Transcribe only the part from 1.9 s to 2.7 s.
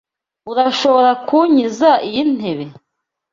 iyi ntebe?